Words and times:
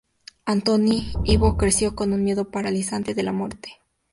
Anthony 0.45 1.13
Ivo 1.25 1.57
creció 1.57 1.95
con 1.95 2.11
un 2.11 2.23
miedo 2.23 2.49
paralizante 2.49 3.13
de 3.13 3.21
la 3.21 3.33
muerte. 3.33 3.79